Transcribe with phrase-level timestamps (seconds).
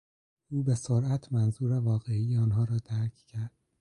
[0.49, 3.51] او به سرعت منظور واقعی آنها را درک کرد.